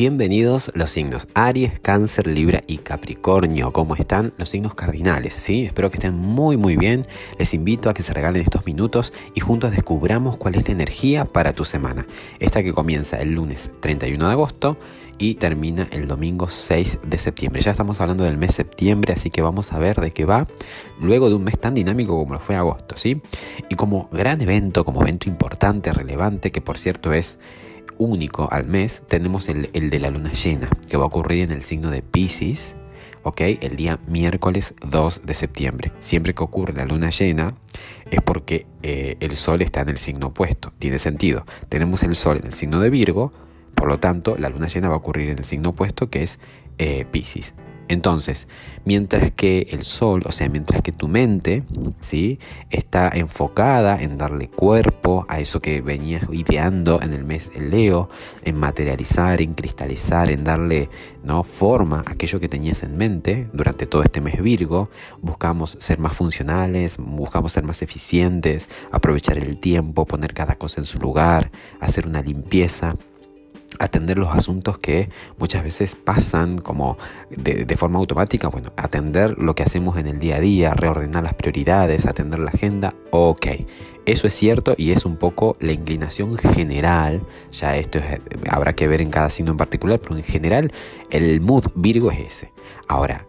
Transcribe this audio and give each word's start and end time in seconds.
Bienvenidos 0.00 0.72
los 0.74 0.92
signos 0.92 1.28
Aries, 1.34 1.78
Cáncer, 1.78 2.26
Libra 2.26 2.64
y 2.66 2.78
Capricornio. 2.78 3.70
¿Cómo 3.70 3.94
están 3.94 4.32
los 4.38 4.48
signos 4.48 4.74
cardinales? 4.74 5.34
¿sí? 5.34 5.66
Espero 5.66 5.90
que 5.90 5.98
estén 5.98 6.14
muy 6.16 6.56
muy 6.56 6.78
bien. 6.78 7.06
Les 7.38 7.52
invito 7.52 7.90
a 7.90 7.92
que 7.92 8.02
se 8.02 8.14
regalen 8.14 8.40
estos 8.40 8.64
minutos 8.64 9.12
y 9.34 9.40
juntos 9.40 9.72
descubramos 9.72 10.38
cuál 10.38 10.54
es 10.54 10.66
la 10.66 10.72
energía 10.72 11.26
para 11.26 11.52
tu 11.52 11.66
semana. 11.66 12.06
Esta 12.38 12.62
que 12.62 12.72
comienza 12.72 13.18
el 13.18 13.34
lunes 13.34 13.72
31 13.80 14.26
de 14.26 14.32
agosto 14.32 14.78
y 15.18 15.34
termina 15.34 15.86
el 15.90 16.08
domingo 16.08 16.48
6 16.48 17.00
de 17.04 17.18
septiembre. 17.18 17.60
Ya 17.60 17.72
estamos 17.72 18.00
hablando 18.00 18.24
del 18.24 18.38
mes 18.38 18.54
septiembre, 18.54 19.12
así 19.12 19.28
que 19.28 19.42
vamos 19.42 19.70
a 19.74 19.78
ver 19.78 20.00
de 20.00 20.12
qué 20.12 20.24
va 20.24 20.48
luego 20.98 21.28
de 21.28 21.34
un 21.34 21.44
mes 21.44 21.60
tan 21.60 21.74
dinámico 21.74 22.18
como 22.18 22.32
lo 22.32 22.40
fue 22.40 22.56
agosto, 22.56 22.96
¿sí? 22.96 23.20
Y 23.68 23.74
como 23.74 24.08
gran 24.10 24.40
evento, 24.40 24.86
como 24.86 25.02
evento 25.02 25.28
importante, 25.28 25.92
relevante, 25.92 26.50
que 26.52 26.62
por 26.62 26.78
cierto 26.78 27.12
es 27.12 27.38
único 28.00 28.50
al 28.50 28.66
mes, 28.66 29.02
tenemos 29.06 29.48
el, 29.48 29.70
de 29.72 29.98
la 30.00 30.10
luna 30.10 30.32
llena, 30.32 30.68
que 30.88 30.96
va 30.96 31.04
a 31.04 31.06
ocurrir 31.06 31.42
en 31.42 31.52
el 31.52 31.62
signo 31.62 31.90
de 31.90 32.02
Pisces, 32.02 32.74
¿ok? 33.22 33.40
El 33.60 33.76
día 33.76 34.00
miércoles 34.08 34.74
2 34.84 35.22
de 35.24 35.34
septiembre. 35.34 35.92
Siempre 36.00 36.34
que 36.34 36.42
ocurre 36.42 36.72
la 36.72 36.86
luna 36.86 37.10
llena 37.10 37.54
es 38.10 38.20
porque 38.22 38.66
eh, 38.82 39.16
el 39.20 39.36
sol 39.36 39.62
está 39.62 39.82
en 39.82 39.90
el 39.90 39.98
signo 39.98 40.28
opuesto. 40.28 40.72
Tiene 40.78 40.98
sentido. 40.98 41.44
Tenemos 41.68 42.02
el 42.02 42.14
sol 42.14 42.38
en 42.38 42.46
el 42.46 42.52
signo 42.52 42.80
de 42.80 42.90
Virgo, 42.90 43.32
por 43.74 43.88
lo 43.88 43.98
tanto, 43.98 44.36
la 44.36 44.48
luna 44.48 44.68
llena 44.68 44.88
va 44.88 44.94
a 44.94 44.98
ocurrir 44.98 45.30
en 45.30 45.38
el 45.38 45.44
signo 45.44 45.70
opuesto 45.70 46.10
que 46.10 46.22
es 46.22 46.38
eh, 46.78 47.06
Pisces. 47.10 47.54
Entonces, 47.90 48.46
mientras 48.84 49.32
que 49.32 49.66
el 49.72 49.82
sol, 49.82 50.22
o 50.24 50.30
sea, 50.30 50.48
mientras 50.48 50.80
que 50.80 50.92
tu 50.92 51.08
mente, 51.08 51.64
¿sí? 52.00 52.38
Está 52.70 53.10
enfocada 53.12 54.00
en 54.00 54.16
darle 54.16 54.46
cuerpo 54.46 55.26
a 55.28 55.40
eso 55.40 55.58
que 55.58 55.80
venías 55.80 56.22
ideando 56.30 57.02
en 57.02 57.12
el 57.12 57.24
mes 57.24 57.50
Leo, 57.58 58.08
en 58.44 58.56
materializar, 58.56 59.42
en 59.42 59.54
cristalizar, 59.54 60.30
en 60.30 60.44
darle 60.44 60.88
¿no? 61.24 61.42
forma 61.42 62.04
a 62.06 62.12
aquello 62.12 62.38
que 62.38 62.48
tenías 62.48 62.84
en 62.84 62.96
mente 62.96 63.48
durante 63.52 63.86
todo 63.86 64.04
este 64.04 64.20
mes 64.20 64.40
Virgo, 64.40 64.88
buscamos 65.20 65.76
ser 65.80 65.98
más 65.98 66.14
funcionales, 66.14 66.96
buscamos 66.96 67.50
ser 67.50 67.64
más 67.64 67.82
eficientes, 67.82 68.68
aprovechar 68.92 69.36
el 69.36 69.58
tiempo, 69.58 70.06
poner 70.06 70.32
cada 70.32 70.54
cosa 70.54 70.80
en 70.80 70.84
su 70.84 71.00
lugar, 71.00 71.50
hacer 71.80 72.06
una 72.06 72.22
limpieza 72.22 72.94
atender 73.80 74.18
los 74.18 74.28
asuntos 74.28 74.78
que 74.78 75.08
muchas 75.38 75.64
veces 75.64 75.96
pasan 75.96 76.58
como 76.58 76.98
de, 77.30 77.76
forma 77.76 77.98
automática, 77.98 78.48
bueno, 78.48 78.70
atender 78.76 79.38
lo 79.38 79.54
que 79.54 79.62
hacemos 79.62 79.96
en 79.96 80.06
el 80.06 80.18
día 80.18 80.36
a 80.36 80.40
día, 80.40 80.74
reordenar 80.74 81.24
las 81.24 81.32
prioridades, 81.32 82.04
atender 82.04 82.40
la 82.40 82.50
agenda, 82.50 82.94
ok, 83.10 83.46
eso 84.04 84.26
es 84.26 84.34
cierto 84.34 84.74
y 84.76 84.92
es 84.92 85.06
un 85.06 85.16
poco 85.16 85.56
la 85.60 85.72
inclinación 85.72 86.36
general, 86.36 87.22
ya 87.52 87.74
esto 87.76 88.00
habrá 88.50 88.74
que 88.74 88.86
ver 88.86 89.00
en 89.00 89.10
cada 89.10 89.30
signo 89.30 89.52
en 89.52 89.56
particular, 89.56 89.98
pero 89.98 90.16
en 90.16 90.24
general 90.24 90.72
el 91.08 91.40
mood 91.40 91.64
Virgo 91.74 92.10
es 92.10 92.20
ese. 92.20 92.52
Ahora, 92.86 93.26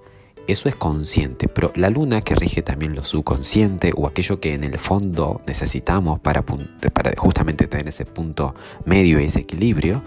eso 0.48 0.68
es 0.68 0.76
consciente, 0.76 1.48
pero 1.48 1.72
la 1.76 1.90
luna 1.90 2.24
que 2.24 2.36
rige 2.36 2.62
también 2.62 2.94
lo 2.94 3.06
subconsciente 3.06 3.94
o 3.96 4.06
aquello 4.06 4.42
que 4.42 4.54
en 4.54 4.66
el 4.66 4.78
fondo 4.78 5.40
necesitamos 5.48 6.20
para, 6.20 6.44
para 6.44 7.14
justamente 7.16 7.68
tener 7.68 7.88
ese 7.88 8.06
punto 8.06 8.54
medio 8.84 9.22
y 9.22 9.26
ese 9.26 9.40
equilibrio, 9.40 10.04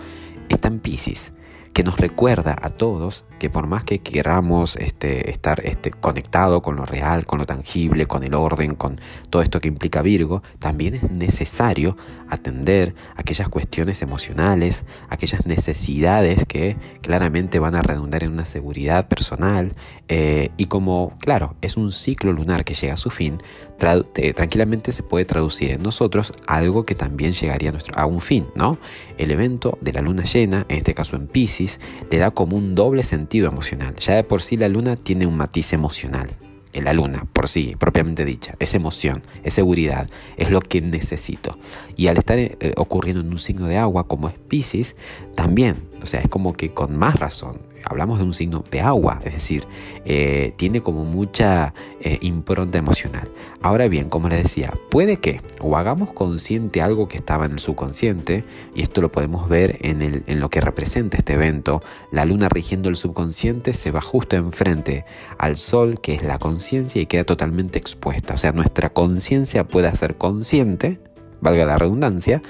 está 0.49 0.69
en 0.69 0.81
Pisces 0.81 1.33
que 1.75 1.83
nos 1.83 1.99
recuerda 1.99 2.57
a 2.63 2.71
todos 2.71 3.25
que 3.41 3.51
por 3.51 3.67
más 3.67 3.83
que 3.83 3.99
queramos 3.99 4.77
este, 4.77 5.31
estar 5.31 5.61
este, 5.67 5.91
conectado 5.91 6.63
con 6.63 6.77
lo 6.77 6.87
real, 6.87 7.27
con 7.27 7.41
lo 7.41 7.47
tangible, 7.47 8.07
con 8.07 8.23
el 8.23 8.33
orden, 8.33 8.77
con 8.77 9.01
todo 9.29 9.43
esto 9.43 9.61
que 9.61 9.67
implica 9.67 10.01
Virgo, 10.01 10.43
también 10.61 10.95
es 10.95 11.11
necesario 11.11 11.97
atender 12.29 12.95
aquellas 13.17 13.49
cuestiones 13.49 14.03
emocionales, 14.03 14.85
aquellas 15.11 15.47
necesidades 15.47 16.47
que 16.47 16.77
claramente 17.03 17.59
van 17.59 17.75
a 17.75 17.83
redundar 17.83 18.23
en 18.23 18.33
una 18.33 18.45
seguridad 18.45 19.09
personal 19.09 19.73
eh, 20.07 20.51
y 20.57 20.67
como, 20.67 21.19
claro, 21.19 21.57
es 21.61 21.77
un 21.77 21.91
ciclo 21.91 22.33
lunar 22.33 22.65
que 22.65 22.75
llega 22.75 22.95
a 22.95 22.97
su 22.97 23.11
fin, 23.11 23.39
tranquilamente 23.77 24.93
se 24.93 25.03
puede 25.03 25.25
traducir 25.25 25.73
en 25.73 25.83
nosotros 25.83 26.33
algo 26.47 26.85
que 26.85 26.95
también 26.95 27.33
llegaría 27.33 27.71
a, 27.71 27.73
nuestro, 27.73 27.99
a 27.99 28.07
un 28.07 28.21
fin, 28.21 28.47
¿no? 28.55 28.79
El 29.19 29.31
evento 29.31 29.79
de 29.81 29.93
la 29.93 30.01
luna 30.01 30.25
llena, 30.25 30.65
en 30.69 30.79
este 30.79 30.95
caso 30.95 31.17
en 31.17 31.27
Pisces, 31.27 31.81
le 32.11 32.19
da 32.19 32.31
como 32.31 32.57
un 32.57 32.75
doble 32.75 33.03
sentido 33.03 33.49
emocional. 33.49 33.95
Ya 33.97 34.15
de 34.15 34.25
por 34.25 34.43
sí 34.43 34.57
la 34.57 34.69
luna 34.69 34.97
tiene 34.97 35.27
un 35.27 35.37
matiz 35.37 35.73
emocional. 35.73 36.31
En 36.73 36.85
la 36.85 36.93
luna, 36.93 37.25
por 37.33 37.49
sí, 37.49 37.77
propiamente 37.79 38.25
dicha, 38.25 38.57
es 38.59 38.75
emoción, 38.75 39.23
es 39.45 39.55
seguridad, 39.55 40.11
es 40.37 40.51
lo 40.51 40.61
que 40.61 40.81
necesito. 40.81 41.57
Y 41.95 42.09
al 42.09 42.19
estar 42.19 42.37
eh, 42.37 42.59
ocurriendo 42.77 43.21
en 43.21 43.31
un 43.31 43.39
signo 43.39 43.69
de 43.69 43.79
agua 43.79 44.09
como 44.09 44.29
es 44.29 44.35
Pisces, 44.49 44.97
también, 45.37 45.89
o 46.03 46.07
sea, 46.07 46.21
es 46.21 46.29
como 46.29 46.55
que 46.55 46.75
con 46.75 46.97
más 46.97 47.21
razón 47.21 47.61
hablamos 47.85 48.19
de 48.19 48.25
un 48.25 48.33
signo 48.33 48.65
de 48.71 48.81
agua, 48.81 49.21
es 49.25 49.35
decir, 49.35 49.67
eh, 50.05 50.53
tiene 50.57 50.81
como 50.81 51.05
mucha 51.05 51.75
eh, 52.01 52.19
impronta 52.21 52.79
emocional. 52.79 53.31
Ahora 53.63 53.89
bien, 53.89 54.09
como 54.09 54.29
les 54.29 54.43
decía, 54.43 54.73
puede 54.91 55.19
que 55.19 55.41
o 55.61 55.77
hagamos 55.77 56.13
consciente 56.13 56.83
algo 56.83 57.09
que 57.09 57.17
estaba 57.17 57.47
en 57.47 57.53
el 57.53 57.59
subconsciente, 57.59 58.45
y 58.75 58.83
esto 58.83 59.01
lo 59.01 59.13
podemos 59.13 59.49
ver 59.49 59.79
en, 59.83 60.03
el, 60.03 60.23
en 60.27 60.41
lo 60.41 60.51
que 60.51 60.61
representa 60.61 61.17
este 61.17 61.35
evento, 61.35 61.83
la 62.11 62.25
luna 62.25 62.49
rigiendo 62.49 62.89
el 62.89 62.97
subconsciente 62.97 63.73
se 63.73 63.91
va 63.91 64.01
justo 64.01 64.37
enfrente 64.37 65.05
al 65.39 65.57
sol, 65.57 66.01
que 66.01 66.15
es 66.15 66.23
la 66.23 66.39
conciencia, 66.39 67.01
y 67.01 67.07
queda 67.07 67.25
totalmente 67.25 67.79
expuesta. 67.79 68.35
O 68.35 68.39
sea, 68.39 68.53
nuestra 68.53 68.91
conciencia 68.91 69.67
puede 69.67 69.95
ser 69.97 70.17
consciente, 70.17 71.01
valga 71.41 71.67
la 71.67 71.79
redundancia, 71.79 72.43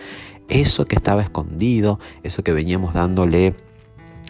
eso 0.48 0.84
que 0.84 0.96
estaba 0.96 1.22
escondido, 1.22 1.98
eso 2.22 2.44
que 2.44 2.52
veníamos 2.52 2.94
dándole 2.94 3.54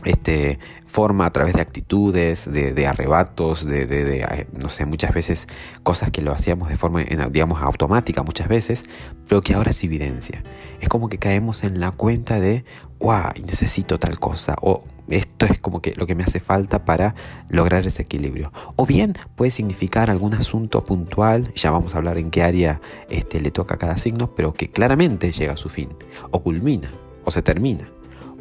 este, 0.04 0.58
forma 0.86 1.26
a 1.26 1.30
través 1.30 1.54
de 1.54 1.60
actitudes, 1.60 2.50
de, 2.50 2.86
arrebatos, 2.86 3.64
de, 3.64 3.86
de, 3.86 4.46
no 4.52 4.68
sé, 4.68 4.86
muchas 4.86 5.12
veces 5.12 5.48
cosas 5.82 6.10
que 6.10 6.22
lo 6.22 6.32
hacíamos 6.32 6.68
de 6.68 6.76
forma, 6.76 7.02
digamos, 7.30 7.62
automática 7.62 8.22
muchas 8.22 8.48
veces, 8.48 8.84
pero 9.28 9.42
que 9.42 9.54
ahora 9.54 9.70
es 9.70 9.82
evidencia. 9.82 10.42
Es 10.80 10.88
como 10.88 11.08
que 11.08 11.18
caemos 11.18 11.64
en 11.64 11.80
la 11.80 11.90
cuenta 11.90 12.40
de, 12.40 12.64
wow, 13.00 13.32
necesito 13.46 13.98
tal 13.98 14.18
cosa, 14.18 14.54
o 14.60 14.84
esto 15.08 15.46
es 15.46 15.58
como 15.58 15.82
que 15.82 15.94
lo 15.96 16.06
que 16.06 16.14
me 16.14 16.24
hace 16.24 16.40
falta 16.40 16.84
para 16.84 17.14
lograr 17.48 17.86
ese 17.86 18.02
equilibrio. 18.02 18.52
O 18.76 18.86
bien 18.86 19.16
puede 19.34 19.50
significar 19.50 20.10
algún 20.10 20.34
asunto 20.34 20.82
puntual, 20.82 21.52
ya 21.54 21.70
vamos 21.70 21.94
a 21.94 21.98
hablar 21.98 22.18
en 22.18 22.30
qué 22.30 22.42
área 22.42 22.80
este, 23.10 23.40
le 23.40 23.50
toca 23.50 23.74
a 23.74 23.78
cada 23.78 23.98
signo, 23.98 24.34
pero 24.34 24.52
que 24.54 24.70
claramente 24.70 25.32
llega 25.32 25.52
a 25.54 25.58
su 25.58 25.68
fin, 25.68 25.90
o 26.30 26.42
culmina, 26.42 26.92
o 27.24 27.30
se 27.30 27.42
termina. 27.42 27.88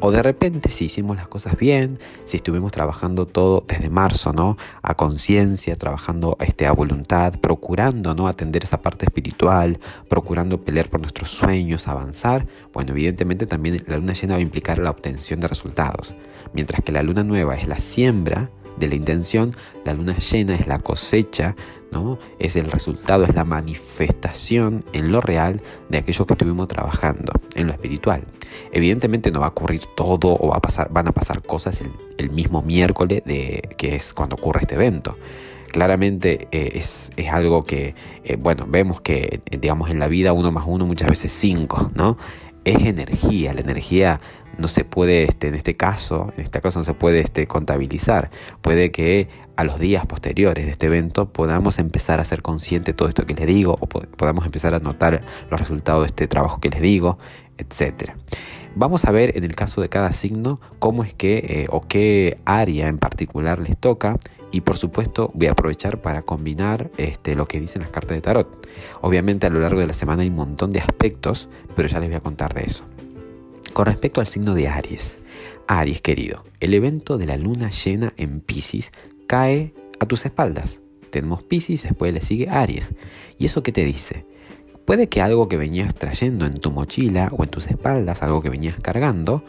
O 0.00 0.10
de 0.10 0.22
repente 0.22 0.70
si 0.70 0.86
hicimos 0.86 1.16
las 1.16 1.28
cosas 1.28 1.56
bien, 1.56 1.98
si 2.26 2.36
estuvimos 2.36 2.72
trabajando 2.72 3.26
todo 3.26 3.64
desde 3.66 3.90
marzo, 3.90 4.32
¿no? 4.32 4.56
A 4.82 4.94
conciencia, 4.94 5.76
trabajando 5.76 6.36
este, 6.40 6.66
a 6.66 6.72
voluntad, 6.72 7.34
procurando, 7.40 8.14
¿no? 8.14 8.28
Atender 8.28 8.64
esa 8.64 8.82
parte 8.82 9.06
espiritual, 9.06 9.78
procurando 10.08 10.62
pelear 10.62 10.88
por 10.88 11.00
nuestros 11.00 11.30
sueños, 11.30 11.88
avanzar. 11.88 12.46
Bueno, 12.72 12.92
evidentemente 12.92 13.46
también 13.46 13.82
la 13.86 13.96
luna 13.96 14.12
llena 14.12 14.34
va 14.34 14.38
a 14.38 14.42
implicar 14.42 14.78
la 14.78 14.90
obtención 14.90 15.40
de 15.40 15.48
resultados. 15.48 16.14
Mientras 16.52 16.82
que 16.82 16.92
la 16.92 17.02
luna 17.02 17.24
nueva 17.24 17.56
es 17.56 17.66
la 17.66 17.80
siembra, 17.80 18.50
de 18.76 18.88
la 18.88 18.94
intención, 18.94 19.54
la 19.84 19.94
luna 19.94 20.16
llena 20.18 20.54
es 20.54 20.66
la 20.66 20.80
cosecha 20.80 21.54
es 22.38 22.56
el 22.56 22.70
resultado, 22.70 23.24
es 23.24 23.34
la 23.34 23.44
manifestación 23.44 24.84
en 24.92 25.12
lo 25.12 25.20
real 25.20 25.62
de 25.88 25.98
aquello 25.98 26.26
que 26.26 26.34
estuvimos 26.34 26.68
trabajando, 26.68 27.32
en 27.54 27.66
lo 27.66 27.72
espiritual. 27.72 28.24
Evidentemente 28.72 29.30
no 29.30 29.40
va 29.40 29.46
a 29.46 29.50
ocurrir 29.50 29.82
todo 29.96 30.36
o 30.38 30.48
va 30.48 30.56
a 30.56 30.60
pasar, 30.60 30.88
van 30.90 31.08
a 31.08 31.12
pasar 31.12 31.42
cosas 31.42 31.82
el, 32.18 32.30
mismo 32.30 32.62
miércoles 32.62 33.22
de, 33.24 33.68
que 33.76 33.94
es 33.94 34.14
cuando 34.14 34.36
ocurre 34.36 34.60
este 34.62 34.74
evento 34.74 35.16
claramente 35.70 36.46
eh, 36.52 36.72
es, 36.74 37.10
algo 37.32 37.64
que, 37.64 37.96
eh, 38.22 38.36
bueno, 38.36 38.64
vemos 38.68 39.00
que, 39.00 39.40
eh, 39.50 39.58
digamos, 39.58 39.90
en 39.90 39.98
la 39.98 40.06
vida 40.06 40.32
uno 40.32 40.52
más 40.52 40.64
uno 40.68 40.86
muchas 40.86 41.08
veces 41.08 41.32
cinco, 41.32 41.90
¿no? 41.96 42.16
Es 42.64 42.84
energía, 42.84 43.52
la 43.52 43.60
energía 43.60 44.20
no 44.58 44.68
se 44.68 44.84
puede, 44.84 45.24
este, 45.24 45.48
en 45.48 45.54
este 45.54 45.76
caso, 45.76 46.32
en 46.36 46.44
este 46.44 46.60
caso 46.60 46.80
no 46.80 46.84
se 46.84 46.94
puede 46.94 47.20
este, 47.20 47.46
contabilizar. 47.46 48.30
Puede 48.60 48.90
que 48.90 49.28
a 49.56 49.64
los 49.64 49.78
días 49.78 50.06
posteriores 50.06 50.64
de 50.64 50.72
este 50.72 50.86
evento 50.86 51.32
podamos 51.32 51.78
empezar 51.78 52.20
a 52.20 52.24
ser 52.24 52.42
conscientes 52.42 52.94
de 52.94 52.96
todo 52.96 53.08
esto 53.08 53.26
que 53.26 53.34
les 53.34 53.46
digo 53.46 53.76
o 53.80 53.86
podamos 53.86 54.44
empezar 54.46 54.74
a 54.74 54.78
notar 54.78 55.22
los 55.50 55.60
resultados 55.60 56.02
de 56.02 56.06
este 56.06 56.26
trabajo 56.26 56.60
que 56.60 56.70
les 56.70 56.80
digo, 56.80 57.18
etc. 57.58 58.12
Vamos 58.74 59.04
a 59.04 59.12
ver 59.12 59.36
en 59.36 59.44
el 59.44 59.54
caso 59.54 59.80
de 59.80 59.88
cada 59.88 60.12
signo 60.12 60.60
cómo 60.80 61.04
es 61.04 61.14
que 61.14 61.38
eh, 61.38 61.66
o 61.70 61.82
qué 61.82 62.38
área 62.44 62.88
en 62.88 62.98
particular 62.98 63.60
les 63.60 63.76
toca 63.76 64.18
y 64.50 64.62
por 64.62 64.76
supuesto 64.78 65.30
voy 65.34 65.48
a 65.48 65.52
aprovechar 65.52 66.00
para 66.00 66.22
combinar 66.22 66.90
este, 66.96 67.36
lo 67.36 67.46
que 67.46 67.60
dicen 67.60 67.82
las 67.82 67.90
cartas 67.90 68.16
de 68.16 68.20
tarot. 68.20 68.66
Obviamente 69.00 69.46
a 69.46 69.50
lo 69.50 69.60
largo 69.60 69.80
de 69.80 69.86
la 69.86 69.92
semana 69.92 70.22
hay 70.22 70.28
un 70.28 70.36
montón 70.36 70.72
de 70.72 70.80
aspectos, 70.80 71.48
pero 71.76 71.88
ya 71.88 72.00
les 72.00 72.08
voy 72.08 72.16
a 72.16 72.20
contar 72.20 72.54
de 72.54 72.62
eso. 72.62 72.84
Con 73.74 73.86
respecto 73.86 74.20
al 74.20 74.28
signo 74.28 74.54
de 74.54 74.68
Aries, 74.68 75.18
Aries 75.66 76.00
querido, 76.00 76.44
el 76.60 76.74
evento 76.74 77.18
de 77.18 77.26
la 77.26 77.36
luna 77.36 77.72
llena 77.72 78.12
en 78.16 78.40
Pisces 78.40 78.92
cae 79.26 79.74
a 79.98 80.06
tus 80.06 80.24
espaldas. 80.24 80.80
Tenemos 81.10 81.42
Pisces, 81.42 81.82
después 81.82 82.14
le 82.14 82.20
sigue 82.20 82.48
Aries. 82.48 82.92
¿Y 83.36 83.46
eso 83.46 83.64
qué 83.64 83.72
te 83.72 83.84
dice? 83.84 84.26
Puede 84.84 85.08
que 85.08 85.20
algo 85.20 85.48
que 85.48 85.56
venías 85.56 85.92
trayendo 85.96 86.46
en 86.46 86.60
tu 86.60 86.70
mochila 86.70 87.30
o 87.36 87.42
en 87.42 87.50
tus 87.50 87.66
espaldas, 87.66 88.22
algo 88.22 88.42
que 88.42 88.48
venías 88.48 88.78
cargando, 88.78 89.44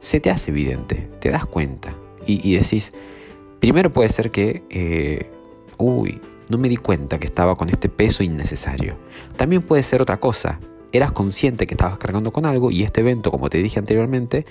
se 0.00 0.20
te 0.20 0.30
hace 0.30 0.52
evidente, 0.52 1.10
te 1.20 1.28
das 1.28 1.44
cuenta 1.44 1.94
y, 2.26 2.56
decís, 2.56 2.94
primero 3.60 3.92
puede 3.92 4.08
ser 4.08 4.30
que, 4.30 4.62
eh, 4.70 5.30
uy, 5.76 6.18
no 6.48 6.56
me 6.56 6.70
di 6.70 6.78
cuenta 6.78 7.18
que 7.18 7.26
estaba 7.26 7.58
con 7.58 7.68
este 7.68 7.90
peso 7.90 8.22
innecesario. 8.22 8.96
También 9.36 9.60
puede 9.60 9.82
ser 9.82 10.00
otra 10.00 10.18
cosa, 10.18 10.60
eras 10.92 11.12
consciente 11.12 11.66
que 11.66 11.74
estabas 11.74 11.98
cargando 11.98 12.32
con 12.32 12.46
algo 12.46 12.70
y 12.70 12.82
este 12.82 13.00
evento, 13.00 13.30
como 13.30 13.50
te 13.50 13.58
dije 13.62 13.78
anteriormente, 13.78 14.46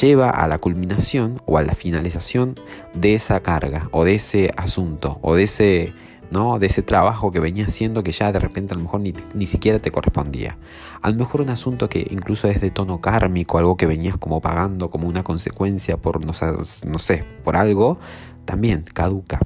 lleva 0.00 0.30
a 0.30 0.48
la 0.48 0.58
culminación 0.58 1.40
o 1.46 1.58
a 1.58 1.62
la 1.62 1.74
finalización 1.74 2.54
de 2.94 3.14
esa 3.14 3.40
carga 3.40 3.88
o 3.92 4.04
de 4.04 4.14
ese 4.14 4.52
asunto 4.56 5.18
o 5.22 5.34
de 5.34 5.44
ese, 5.44 5.92
¿no? 6.30 6.58
de 6.58 6.66
ese 6.66 6.82
trabajo 6.82 7.30
que 7.30 7.40
venía 7.40 7.66
haciendo 7.66 8.02
que 8.02 8.12
ya 8.12 8.32
de 8.32 8.40
repente 8.40 8.74
a 8.74 8.76
lo 8.76 8.82
mejor 8.82 9.00
ni, 9.00 9.14
ni 9.34 9.46
siquiera 9.46 9.78
te 9.78 9.90
correspondía. 9.90 10.58
A 11.02 11.10
lo 11.10 11.16
mejor 11.16 11.40
un 11.40 11.50
asunto 11.50 11.88
que 11.88 12.06
incluso 12.10 12.48
es 12.48 12.60
de 12.60 12.70
tono 12.70 13.00
kármico, 13.00 13.58
algo 13.58 13.76
que 13.76 13.86
venías 13.86 14.16
como 14.16 14.40
pagando 14.40 14.90
como 14.90 15.08
una 15.08 15.22
consecuencia 15.22 15.96
por, 15.96 16.24
no 16.24 16.34
sé, 16.34 17.24
por 17.44 17.56
algo, 17.56 17.98
también 18.44 18.84
caduca. 18.92 19.40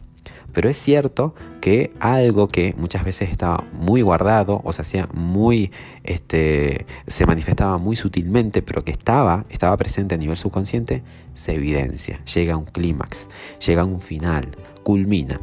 Pero 0.52 0.68
es 0.68 0.76
cierto 0.76 1.34
que 1.60 1.92
algo 2.00 2.48
que 2.48 2.74
muchas 2.76 3.04
veces 3.04 3.30
estaba 3.30 3.64
muy 3.72 4.02
guardado 4.02 4.60
o 4.64 4.72
se 4.72 4.82
hacía 4.82 5.08
muy, 5.12 5.70
este, 6.04 6.86
se 7.06 7.26
manifestaba 7.26 7.78
muy 7.78 7.96
sutilmente, 7.96 8.62
pero 8.62 8.82
que 8.82 8.90
estaba, 8.90 9.44
estaba 9.50 9.76
presente 9.76 10.14
a 10.14 10.18
nivel 10.18 10.36
subconsciente, 10.36 11.02
se 11.34 11.54
evidencia, 11.54 12.24
llega 12.24 12.54
a 12.54 12.56
un 12.56 12.64
clímax, 12.64 13.28
llega 13.64 13.82
a 13.82 13.84
un 13.84 14.00
final, 14.00 14.48
culmina. 14.82 15.40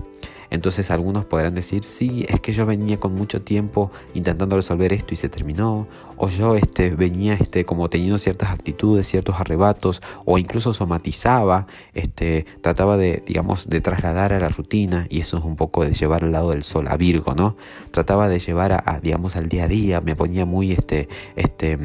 Entonces 0.49 0.91
algunos 0.91 1.25
podrán 1.25 1.55
decir, 1.55 1.83
sí, 1.83 2.25
es 2.29 2.39
que 2.39 2.53
yo 2.53 2.65
venía 2.65 2.99
con 2.99 3.13
mucho 3.13 3.41
tiempo 3.41 3.91
intentando 4.13 4.55
resolver 4.55 4.93
esto 4.93 5.13
y 5.13 5.17
se 5.17 5.29
terminó, 5.29 5.87
o 6.15 6.29
yo 6.29 6.55
este, 6.55 6.91
venía 6.91 7.33
este, 7.35 7.65
como 7.65 7.89
teniendo 7.89 8.17
ciertas 8.17 8.49
actitudes, 8.49 9.07
ciertos 9.07 9.35
arrebatos, 9.39 10.01
o 10.25 10.37
incluso 10.37 10.73
somatizaba, 10.73 11.67
este, 11.93 12.45
trataba 12.61 12.97
de, 12.97 13.23
digamos, 13.25 13.69
de 13.69 13.81
trasladar 13.81 14.33
a 14.33 14.39
la 14.39 14.49
rutina, 14.49 15.07
y 15.09 15.19
eso 15.19 15.37
es 15.37 15.43
un 15.43 15.55
poco 15.55 15.85
de 15.85 15.93
llevar 15.93 16.23
al 16.23 16.31
lado 16.31 16.51
del 16.51 16.63
sol, 16.63 16.87
a 16.87 16.97
Virgo, 16.97 17.33
¿no? 17.35 17.55
Trataba 17.91 18.29
de 18.29 18.39
llevar 18.39 18.71
a, 18.71 18.99
digamos, 19.01 19.35
al 19.35 19.49
día 19.49 19.65
a 19.65 19.67
día, 19.67 20.01
me 20.01 20.15
ponía 20.15 20.45
muy, 20.45 20.71
este, 20.71 21.07
este, 21.35 21.77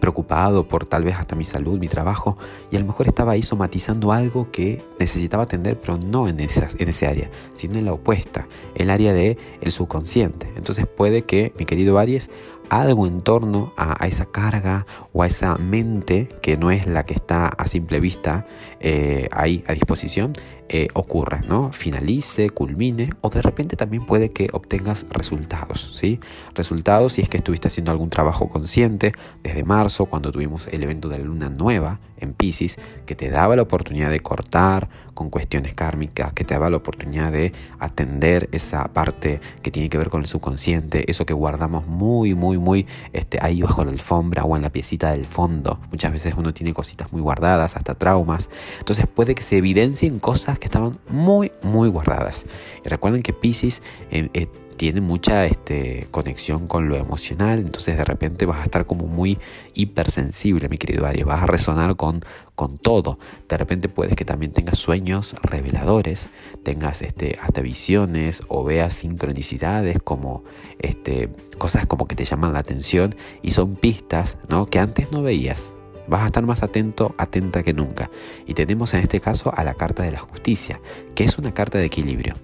preocupado 0.00 0.68
por 0.68 0.86
tal 0.86 1.04
vez 1.04 1.16
hasta 1.16 1.36
mi 1.36 1.44
salud, 1.44 1.78
mi 1.78 1.88
trabajo, 1.88 2.36
y 2.70 2.76
a 2.76 2.80
lo 2.80 2.86
mejor 2.86 3.06
estaba 3.06 3.32
ahí 3.32 3.42
somatizando 3.42 4.12
algo 4.12 4.50
que 4.50 4.82
necesitaba 4.98 5.44
atender, 5.44 5.80
pero 5.80 5.96
no 5.98 6.28
en, 6.28 6.40
esa, 6.40 6.68
en 6.78 6.88
ese 6.88 7.06
área, 7.06 7.30
sino 7.54 7.78
en 7.78 7.84
la 7.84 7.92
opuesta, 7.92 8.46
el 8.74 8.90
área 8.90 9.12
del 9.12 9.38
el 9.60 9.72
subconsciente. 9.72 10.52
Entonces 10.56 10.86
puede 10.86 11.22
que, 11.22 11.52
mi 11.58 11.64
querido 11.64 11.98
Aries, 11.98 12.30
algo 12.68 13.06
en 13.06 13.22
torno 13.22 13.72
a, 13.76 14.06
esa 14.06 14.26
carga 14.26 14.86
o 15.12 15.22
a 15.22 15.26
esa 15.26 15.56
mente 15.56 16.28
que 16.42 16.56
no 16.56 16.70
es 16.70 16.86
la 16.86 17.04
que 17.04 17.14
está 17.14 17.46
a 17.46 17.66
simple 17.66 18.00
vista 18.00 18.46
eh, 18.80 19.28
ahí 19.32 19.64
a 19.66 19.72
disposición, 19.72 20.34
eh, 20.68 20.88
ocurra, 20.94 21.42
¿no? 21.46 21.72
Finalice, 21.72 22.50
culmine 22.50 23.10
o 23.20 23.30
de 23.30 23.40
repente 23.40 23.76
también 23.76 24.04
puede 24.04 24.30
que 24.30 24.48
obtengas 24.52 25.06
resultados, 25.10 25.92
¿sí? 25.94 26.18
Resultados 26.54 27.12
si 27.12 27.22
es 27.22 27.28
que 27.28 27.36
estuviste 27.36 27.68
haciendo 27.68 27.92
algún 27.92 28.10
trabajo 28.10 28.48
consciente 28.48 29.12
desde 29.44 29.62
marzo 29.62 30.06
cuando 30.06 30.32
tuvimos 30.32 30.66
el 30.66 30.82
evento 30.82 31.08
de 31.08 31.18
la 31.18 31.24
luna 31.24 31.50
nueva 31.50 32.00
en 32.18 32.32
Pisces 32.32 32.80
que 33.06 33.14
te 33.14 33.30
daba 33.30 33.54
la 33.54 33.62
oportunidad 33.62 34.10
de 34.10 34.18
cortar 34.18 34.88
con 35.14 35.30
cuestiones 35.30 35.72
kármicas, 35.74 36.32
que 36.32 36.44
te 36.44 36.54
daba 36.54 36.68
la 36.68 36.78
oportunidad 36.78 37.30
de 37.30 37.52
atender 37.78 38.48
esa 38.50 38.88
parte 38.88 39.40
que 39.62 39.70
tiene 39.70 39.88
que 39.88 39.98
ver 39.98 40.10
con 40.10 40.20
el 40.20 40.26
subconsciente, 40.26 41.08
eso 41.08 41.26
que 41.26 41.32
guardamos 41.32 41.86
muy, 41.86 42.34
muy, 42.58 42.86
este, 43.12 43.38
ahí 43.40 43.62
bajo 43.62 43.84
la 43.84 43.90
alfombra 43.90 44.44
o 44.44 44.56
en 44.56 44.62
la 44.62 44.70
piecita 44.70 45.12
del 45.12 45.26
fondo. 45.26 45.78
Muchas 45.90 46.12
veces 46.12 46.34
uno 46.36 46.52
tiene 46.52 46.72
cositas 46.72 47.12
muy 47.12 47.22
guardadas, 47.22 47.76
hasta 47.76 47.94
traumas. 47.94 48.50
Entonces 48.78 49.06
puede 49.06 49.34
que 49.34 49.42
se 49.42 49.56
evidencien 49.56 50.18
cosas 50.18 50.58
que 50.58 50.66
estaban 50.66 50.98
muy, 51.08 51.52
muy 51.62 51.88
guardadas. 51.88 52.46
Y 52.84 52.88
recuerden 52.88 53.22
que 53.22 53.32
Pisces 53.32 53.82
eh, 54.10 54.28
eh, 54.34 54.48
tiene 54.76 55.00
mucha 55.00 55.46
este, 55.46 56.06
conexión 56.10 56.66
con 56.66 56.88
lo 56.88 56.96
emocional, 56.96 57.58
entonces 57.60 57.96
de 57.96 58.04
repente 58.04 58.46
vas 58.46 58.60
a 58.60 58.64
estar 58.64 58.86
como 58.86 59.06
muy 59.06 59.38
hipersensible, 59.74 60.68
mi 60.68 60.78
querido 60.78 61.06
Aries, 61.06 61.24
vas 61.24 61.42
a 61.42 61.46
resonar 61.46 61.96
con, 61.96 62.20
con 62.54 62.78
todo. 62.78 63.18
De 63.48 63.56
repente 63.56 63.88
puedes 63.88 64.16
que 64.16 64.24
también 64.24 64.52
tengas 64.52 64.78
sueños 64.78 65.34
reveladores, 65.42 66.28
tengas 66.62 67.02
este, 67.02 67.38
hasta 67.40 67.60
visiones 67.60 68.42
o 68.48 68.64
veas 68.64 68.94
sincronicidades 68.94 69.98
como 70.02 70.44
este, 70.78 71.30
cosas 71.58 71.86
como 71.86 72.06
que 72.06 72.14
te 72.14 72.24
llaman 72.24 72.52
la 72.52 72.58
atención 72.58 73.14
y 73.42 73.52
son 73.52 73.76
pistas 73.76 74.36
¿no? 74.48 74.66
que 74.66 74.78
antes 74.78 75.10
no 75.10 75.22
veías. 75.22 75.72
Vas 76.08 76.22
a 76.22 76.26
estar 76.26 76.46
más 76.46 76.62
atento, 76.62 77.14
atenta 77.18 77.64
que 77.64 77.72
nunca. 77.72 78.10
Y 78.46 78.54
tenemos 78.54 78.94
en 78.94 79.00
este 79.00 79.20
caso 79.20 79.52
a 79.56 79.64
la 79.64 79.74
carta 79.74 80.04
de 80.04 80.12
la 80.12 80.20
justicia, 80.20 80.80
que 81.16 81.24
es 81.24 81.36
una 81.36 81.52
carta 81.52 81.78
de 81.78 81.86
equilibrio. 81.86 82.34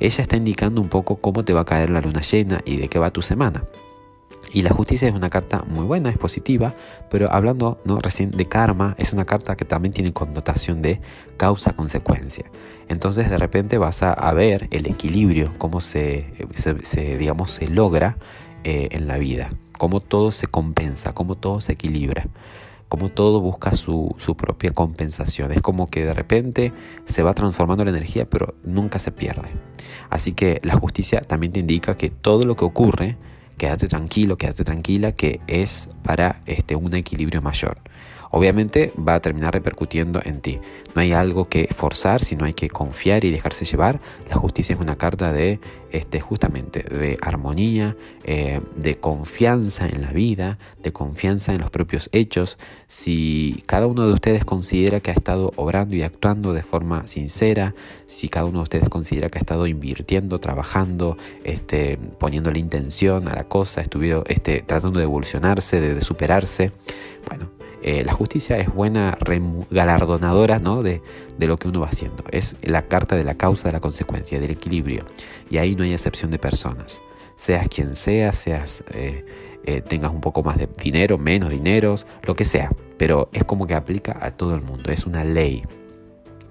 Ella 0.00 0.22
está 0.22 0.36
indicando 0.36 0.80
un 0.80 0.88
poco 0.88 1.16
cómo 1.16 1.44
te 1.44 1.52
va 1.52 1.62
a 1.62 1.64
caer 1.64 1.90
la 1.90 2.00
luna 2.00 2.20
llena 2.20 2.60
y 2.64 2.76
de 2.76 2.88
qué 2.88 2.98
va 2.98 3.10
tu 3.10 3.22
semana. 3.22 3.64
Y 4.52 4.62
la 4.62 4.70
justicia 4.70 5.08
es 5.08 5.14
una 5.14 5.28
carta 5.28 5.64
muy 5.68 5.84
buena, 5.84 6.08
es 6.08 6.16
positiva, 6.16 6.74
pero 7.10 7.30
hablando 7.30 7.80
¿no? 7.84 7.98
recién 8.00 8.30
de 8.30 8.46
karma, 8.46 8.94
es 8.96 9.12
una 9.12 9.26
carta 9.26 9.56
que 9.56 9.66
también 9.66 9.92
tiene 9.92 10.12
connotación 10.12 10.80
de 10.80 11.00
causa-consecuencia. 11.36 12.46
Entonces 12.88 13.28
de 13.28 13.36
repente 13.36 13.76
vas 13.76 14.02
a, 14.02 14.32
ver 14.32 14.68
el 14.70 14.86
equilibrio, 14.86 15.52
cómo 15.58 15.80
se, 15.80 16.24
digamos, 17.18 17.50
se 17.50 17.68
logra 17.68 18.16
eh, 18.64 18.88
en 18.92 19.06
la 19.06 19.18
vida, 19.18 19.50
cómo 19.76 20.00
todo 20.00 20.30
se 20.30 20.46
compensa, 20.46 21.12
cómo 21.12 21.34
todo 21.34 21.60
se 21.60 21.72
equilibra 21.72 22.26
como 22.88 23.10
todo 23.10 23.40
busca 23.40 23.74
su, 23.74 24.14
propia 24.36 24.72
compensación. 24.72 25.52
Es 25.52 25.62
como 25.62 25.88
que 25.88 26.04
de 26.04 26.14
repente 26.14 26.72
se 27.04 27.22
va 27.22 27.34
transformando 27.34 27.84
la 27.84 27.90
energía, 27.90 28.28
pero 28.28 28.54
nunca 28.64 28.98
se 28.98 29.12
pierde. 29.12 29.48
Así 30.10 30.32
que 30.32 30.60
la 30.62 30.74
justicia 30.74 31.20
también 31.20 31.52
te 31.52 31.60
indica 31.60 31.96
que 31.96 32.08
todo 32.08 32.44
lo 32.44 32.56
que 32.56 32.64
ocurre, 32.64 33.16
quédate 33.58 33.88
tranquilo, 33.88 34.36
quédate 34.36 34.64
tranquila, 34.64 35.12
que 35.12 35.40
es 35.46 35.88
para 36.02 36.42
este, 36.46 36.76
un 36.76 36.94
equilibrio 36.94 37.42
mayor 37.42 37.78
obviamente 38.30 38.92
va 38.96 39.14
a 39.14 39.20
terminar 39.20 39.54
repercutiendo 39.54 40.20
en 40.24 40.40
ti. 40.40 40.58
No 40.94 41.02
hay 41.02 41.12
algo 41.12 41.48
que 41.48 41.68
forzar, 41.74 42.24
sino 42.24 42.44
hay 42.44 42.54
que 42.54 42.68
confiar 42.68 43.24
y 43.24 43.30
dejarse 43.30 43.64
llevar. 43.64 44.00
La 44.28 44.36
justicia 44.36 44.74
es 44.74 44.80
una 44.80 44.96
carta 44.96 45.32
de, 45.32 45.60
este, 45.90 46.20
justamente, 46.20 46.82
de 46.82 47.18
armonía, 47.20 47.96
eh, 48.24 48.60
de 48.76 48.96
confianza 48.96 49.86
en 49.86 50.02
la 50.02 50.12
vida, 50.12 50.58
de 50.82 50.92
confianza 50.92 51.52
en 51.52 51.60
los 51.60 51.70
propios 51.70 52.08
hechos. 52.12 52.58
Si 52.86 53.62
cada 53.66 53.86
uno 53.86 54.06
de 54.06 54.12
ustedes 54.12 54.44
considera 54.44 55.00
que 55.00 55.10
ha 55.10 55.14
estado 55.14 55.52
obrando 55.56 55.94
y 55.96 56.02
actuando 56.02 56.52
de 56.52 56.62
forma 56.62 57.06
sincera, 57.06 57.74
si 58.06 58.28
cada 58.28 58.46
uno 58.46 58.58
de 58.58 58.64
ustedes 58.64 58.88
considera 58.88 59.28
que 59.28 59.38
ha 59.38 59.40
estado 59.40 59.66
invirtiendo, 59.66 60.38
trabajando, 60.38 61.16
este, 61.44 61.98
poniendo 62.18 62.50
la 62.50 62.58
intención 62.58 63.28
a 63.28 63.34
la 63.34 63.44
cosa, 63.44 63.80
estuvido 63.80 64.24
este, 64.26 64.62
tratando 64.66 64.98
de 64.98 65.04
evolucionarse, 65.04 65.80
de 65.80 66.00
superarse, 66.00 66.72
bueno, 67.28 67.57
eh, 67.82 68.02
la 68.04 68.12
justicia 68.12 68.58
es 68.58 68.72
buena 68.72 69.16
galardonadora 69.70 70.58
¿no? 70.58 70.82
de, 70.82 71.00
lo 71.38 71.58
que 71.58 71.68
uno 71.68 71.80
va 71.80 71.88
haciendo. 71.88 72.24
Es 72.30 72.56
la 72.62 72.82
carta 72.88 73.16
de 73.16 73.24
la 73.24 73.34
causa, 73.34 73.68
de 73.68 73.72
la 73.72 73.80
consecuencia, 73.80 74.40
del 74.40 74.50
equilibrio. 74.50 75.04
Y 75.50 75.58
ahí 75.58 75.74
no 75.74 75.84
hay 75.84 75.92
excepción 75.92 76.30
de 76.30 76.38
personas. 76.38 77.00
Seas 77.36 77.68
quien 77.68 77.94
seas, 77.94 78.36
seas, 78.36 78.82
eh, 78.94 79.24
eh, 79.64 79.80
tengas 79.80 80.12
un 80.12 80.20
poco 80.20 80.42
más 80.42 80.58
de 80.58 80.68
dinero, 80.82 81.18
menos 81.18 81.50
dinero, 81.50 81.94
lo 82.24 82.34
que 82.34 82.44
sea. 82.44 82.70
Pero 82.96 83.28
es 83.32 83.44
como 83.44 83.66
que 83.66 83.74
aplica 83.74 84.18
a 84.20 84.32
todo 84.32 84.54
el 84.54 84.62
mundo. 84.62 84.90
Es 84.90 85.06
una 85.06 85.22
ley. 85.22 85.62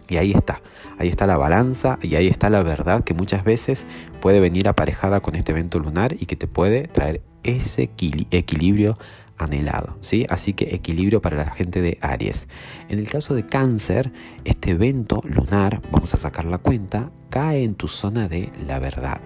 Y 0.09 0.15
ahí 0.15 0.31
está, 0.31 0.61
ahí 0.97 1.09
está 1.09 1.27
la 1.27 1.35
balanza 1.35 1.99
y 2.01 2.15
ahí 2.15 2.27
está 2.27 2.49
la 2.49 2.63
verdad 2.63 3.03
que 3.03 3.13
muchas 3.13 3.43
veces 3.43 3.85
puede 4.21 4.39
venir 4.39 4.69
aparejada 4.69 5.19
con 5.19 5.35
este 5.35 5.51
evento 5.51 5.79
lunar 5.79 6.15
y 6.17 6.27
que 6.27 6.37
te 6.37 6.47
puede 6.47 6.87
traer 6.87 7.21
ese 7.43 7.89
equilibrio 8.31 8.97
anhelado, 9.37 9.97
¿sí? 10.01 10.25
Así 10.29 10.53
que 10.53 10.75
equilibrio 10.75 11.21
para 11.21 11.37
la 11.37 11.51
gente 11.51 11.81
de 11.81 11.97
Aries. 12.01 12.47
En 12.89 12.99
el 12.99 13.09
caso 13.09 13.35
de 13.35 13.43
Cáncer, 13.43 14.11
este 14.45 14.71
evento 14.71 15.21
lunar, 15.23 15.81
vamos 15.91 16.13
a 16.13 16.17
sacar 16.17 16.45
la 16.45 16.57
cuenta, 16.57 17.11
cae 17.29 17.63
en 17.63 17.75
tu 17.75 17.87
zona 17.87 18.27
de 18.27 18.51
la 18.67 18.79
verdad. 18.79 19.21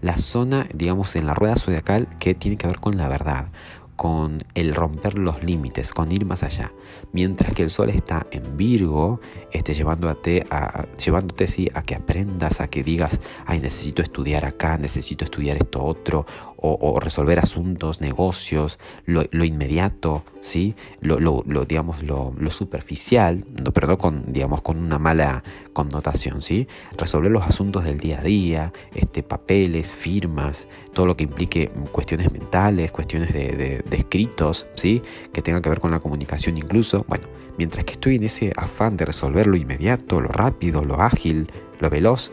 La 0.00 0.18
zona, 0.18 0.68
digamos, 0.74 1.16
en 1.16 1.26
la 1.26 1.34
rueda 1.34 1.56
zodiacal 1.56 2.08
que 2.18 2.34
tiene 2.34 2.56
que 2.56 2.66
ver 2.66 2.78
con 2.78 2.96
la 2.96 3.08
verdad 3.08 3.48
con 3.96 4.42
el 4.54 4.74
romper 4.74 5.16
los 5.16 5.42
límites, 5.42 5.92
con 5.92 6.10
ir 6.10 6.24
más 6.24 6.42
allá. 6.42 6.72
Mientras 7.12 7.54
que 7.54 7.62
el 7.62 7.70
sol 7.70 7.90
está 7.90 8.26
en 8.30 8.56
Virgo, 8.56 9.20
este, 9.52 9.74
llevándote, 9.74 10.46
a, 10.50 10.86
llevándote 10.96 11.46
sí, 11.46 11.70
a 11.74 11.82
que 11.82 11.94
aprendas, 11.94 12.60
a 12.60 12.68
que 12.68 12.82
digas, 12.82 13.20
ay, 13.46 13.60
necesito 13.60 14.02
estudiar 14.02 14.44
acá, 14.44 14.76
necesito 14.78 15.24
estudiar 15.24 15.58
esto 15.58 15.82
otro, 15.82 16.26
o, 16.56 16.98
resolver 17.00 17.38
asuntos, 17.38 18.00
negocios, 18.00 18.78
lo, 19.06 19.44
inmediato, 19.44 20.24
¿sí? 20.40 20.74
Lo, 21.00 21.18
lo 21.18 21.64
digamos, 21.64 22.02
lo, 22.02 22.32
superficial, 22.50 23.44
pero 23.72 23.86
no 23.86 23.98
con, 23.98 24.32
digamos, 24.32 24.62
con 24.62 24.78
una 24.78 24.98
mala 24.98 25.42
connotación, 25.72 26.42
¿sí? 26.42 26.68
Resolver 26.96 27.30
los 27.30 27.44
asuntos 27.44 27.84
del 27.84 27.98
día 27.98 28.20
a 28.20 28.22
día, 28.22 28.72
este, 28.94 29.22
papeles, 29.22 29.92
firmas, 29.92 30.68
todo 30.92 31.06
lo 31.06 31.16
que 31.16 31.24
implique 31.24 31.70
cuestiones 31.92 32.32
mentales, 32.32 32.92
cuestiones 32.92 33.32
de 33.32 33.82
escritos, 33.90 34.66
¿sí? 34.74 35.02
Que 35.32 35.42
tengan 35.42 35.62
que 35.62 35.68
ver 35.68 35.80
con 35.80 35.90
la 35.90 36.00
comunicación 36.00 36.56
incluso, 36.56 37.04
bueno, 37.08 37.26
mientras 37.58 37.84
que 37.84 37.92
estoy 37.92 38.16
en 38.16 38.24
ese 38.24 38.52
afán 38.56 38.96
de 38.96 39.04
resolver 39.04 39.46
lo 39.46 39.56
inmediato, 39.56 40.20
lo 40.20 40.28
rápido, 40.28 40.84
lo 40.84 41.00
ágil, 41.00 41.50
lo 41.80 41.90
veloz, 41.90 42.32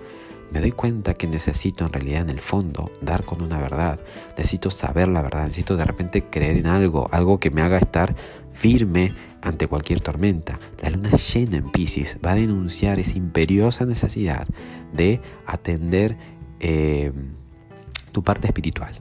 me 0.52 0.60
doy 0.60 0.72
cuenta 0.72 1.14
que 1.14 1.28
necesito 1.28 1.86
en 1.86 1.94
realidad 1.94 2.22
en 2.24 2.30
el 2.30 2.40
fondo 2.40 2.92
dar 3.02 3.24
con 3.24 3.42
una 3.42 3.58
verdad. 3.58 4.00
Necesito 4.38 4.70
saber 4.70 5.08
la 5.08 5.22
verdad, 5.22 5.44
necesito 5.44 5.78
de 5.78 5.86
repente 5.86 6.26
creer 6.26 6.58
en 6.58 6.68
algo, 6.68 7.08
algo 7.12 7.40
que 7.40 7.50
me 7.50 7.62
haga 7.62 7.78
estar 7.78 8.16
firme 8.52 9.14
ante 9.42 9.68
cualquier 9.68 10.02
tormenta. 10.02 10.60
La 10.82 10.90
luna 10.90 11.12
llena 11.12 11.58
en 11.58 11.72
Pisces 11.72 12.18
va 12.24 12.34
a 12.34 12.36
denunciar 12.36 13.00
esa 13.00 13.18
imperiosa 13.18 13.86
necesidad 13.86 14.46
de 14.92 15.22
atender 15.46 16.18
eh, 16.60 17.14
tu 18.12 18.22
parte 18.24 18.48
espiritual. 18.48 19.00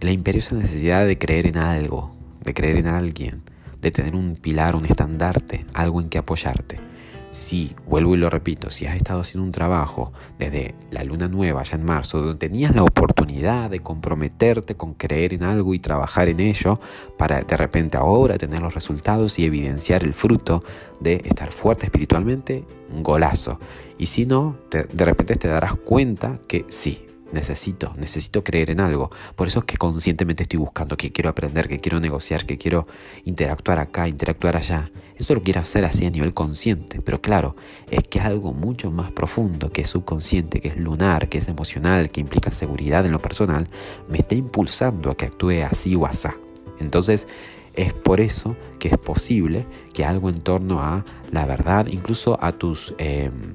La 0.00 0.12
imperiosa 0.12 0.54
necesidad 0.54 1.06
de 1.06 1.18
creer 1.18 1.46
en 1.46 1.56
algo, 1.56 2.14
de 2.44 2.52
creer 2.52 2.76
en 2.76 2.88
alguien, 2.88 3.42
de 3.80 3.90
tener 3.90 4.14
un 4.14 4.36
pilar, 4.36 4.76
un 4.76 4.84
estandarte, 4.84 5.64
algo 5.72 6.00
en 6.02 6.10
que 6.10 6.18
apoyarte 6.18 6.89
si, 7.30 7.74
vuelvo 7.86 8.14
y 8.14 8.18
lo 8.18 8.28
repito, 8.30 8.70
si 8.70 8.86
has 8.86 8.96
estado 8.96 9.20
haciendo 9.20 9.44
un 9.44 9.52
trabajo 9.52 10.12
desde 10.38 10.74
la 10.90 11.04
luna 11.04 11.28
nueva, 11.28 11.62
ya 11.62 11.76
en 11.76 11.84
marzo, 11.84 12.18
donde 12.18 12.38
tenías 12.38 12.74
la 12.74 12.82
oportunidad 12.82 13.70
de 13.70 13.80
comprometerte 13.80 14.74
con 14.74 14.94
creer 14.94 15.34
en 15.34 15.44
algo 15.44 15.74
y 15.74 15.78
trabajar 15.78 16.28
en 16.28 16.40
ello, 16.40 16.80
para 17.16 17.42
de 17.42 17.56
repente 17.56 17.96
ahora 17.96 18.38
tener 18.38 18.60
los 18.60 18.74
resultados 18.74 19.38
y 19.38 19.44
evidenciar 19.44 20.02
el 20.02 20.14
fruto 20.14 20.64
de 21.00 21.22
estar 21.24 21.52
fuerte 21.52 21.86
espiritualmente, 21.86 22.64
un 22.92 23.02
golazo. 23.02 23.60
Y 23.98 24.06
si 24.06 24.26
no, 24.26 24.56
de 24.70 25.04
repente 25.04 25.36
te 25.36 25.48
darás 25.48 25.74
cuenta 25.74 26.40
que 26.48 26.64
sí, 26.68 27.06
necesito, 27.32 27.94
necesito 27.96 28.42
creer 28.44 28.70
en 28.70 28.80
algo. 28.80 29.10
Por 29.36 29.46
eso 29.46 29.60
es 29.60 29.64
que 29.64 29.76
conscientemente 29.76 30.42
estoy 30.42 30.58
buscando, 30.58 30.96
que 30.96 31.12
quiero 31.12 31.30
aprender, 31.30 31.68
que 31.68 31.80
quiero 31.80 32.00
negociar, 32.00 32.46
que 32.46 32.58
quiero 32.58 32.86
interactuar 33.24 33.78
acá, 33.78 34.08
interactuar 34.08 34.56
allá. 34.56 34.90
Eso 35.16 35.34
lo 35.34 35.42
quiero 35.42 35.60
hacer 35.60 35.84
así 35.84 36.06
a 36.06 36.10
nivel 36.10 36.32
consciente, 36.32 37.00
pero 37.00 37.20
claro, 37.20 37.54
es 37.90 38.02
que 38.04 38.20
algo 38.20 38.52
mucho 38.52 38.90
más 38.90 39.12
profundo, 39.12 39.70
que 39.70 39.82
es 39.82 39.88
subconsciente, 39.88 40.60
que 40.60 40.68
es 40.68 40.76
lunar, 40.76 41.28
que 41.28 41.38
es 41.38 41.48
emocional, 41.48 42.10
que 42.10 42.20
implica 42.20 42.50
seguridad 42.50 43.04
en 43.04 43.12
lo 43.12 43.20
personal, 43.20 43.68
me 44.08 44.18
está 44.18 44.34
impulsando 44.34 45.10
a 45.10 45.16
que 45.16 45.26
actúe 45.26 45.62
así 45.70 45.94
o 45.94 46.06
asá. 46.06 46.36
Entonces, 46.78 47.28
es 47.74 47.92
por 47.92 48.20
eso 48.20 48.56
que 48.78 48.88
es 48.88 48.98
posible 48.98 49.66
que 49.92 50.04
algo 50.04 50.30
en 50.30 50.40
torno 50.40 50.80
a 50.80 51.04
la 51.30 51.46
verdad, 51.46 51.86
incluso 51.86 52.38
a 52.42 52.52
tus... 52.52 52.94
Em, 52.98 53.54